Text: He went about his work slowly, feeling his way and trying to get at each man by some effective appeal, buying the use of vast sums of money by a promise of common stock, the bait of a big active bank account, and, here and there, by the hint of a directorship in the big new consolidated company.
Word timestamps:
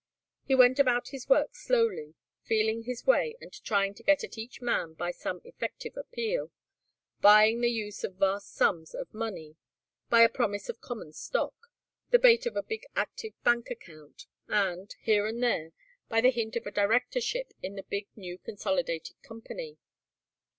He 0.45 0.55
went 0.55 0.79
about 0.79 1.09
his 1.09 1.29
work 1.29 1.53
slowly, 1.53 2.15
feeling 2.41 2.81
his 2.85 3.05
way 3.05 3.35
and 3.39 3.53
trying 3.63 3.93
to 3.93 4.01
get 4.01 4.23
at 4.23 4.35
each 4.35 4.59
man 4.59 4.95
by 4.95 5.11
some 5.11 5.41
effective 5.45 5.95
appeal, 5.95 6.49
buying 7.19 7.61
the 7.61 7.69
use 7.69 8.03
of 8.03 8.15
vast 8.15 8.51
sums 8.51 8.95
of 8.95 9.13
money 9.13 9.57
by 10.09 10.21
a 10.21 10.27
promise 10.29 10.69
of 10.69 10.81
common 10.81 11.13
stock, 11.13 11.53
the 12.09 12.17
bait 12.17 12.47
of 12.47 12.55
a 12.55 12.63
big 12.63 12.87
active 12.95 13.33
bank 13.43 13.69
account, 13.69 14.25
and, 14.47 14.95
here 15.01 15.27
and 15.27 15.43
there, 15.43 15.71
by 16.09 16.19
the 16.19 16.31
hint 16.31 16.55
of 16.55 16.65
a 16.65 16.71
directorship 16.71 17.53
in 17.61 17.75
the 17.75 17.83
big 17.83 18.07
new 18.15 18.39
consolidated 18.39 19.21
company. 19.21 19.77